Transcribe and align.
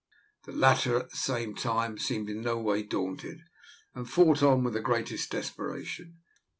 The 0.45 0.51
latter 0.51 0.97
at 0.97 1.11
the 1.11 1.15
same 1.17 1.53
time 1.53 1.99
seemed 1.99 2.27
in 2.27 2.41
no 2.41 2.57
way 2.57 2.81
daunted, 2.81 3.41
and 3.93 4.09
fought 4.09 4.41
on 4.41 4.63
with 4.63 4.73
the 4.73 4.79
greatest 4.81 5.29
desperation. 5.29 6.21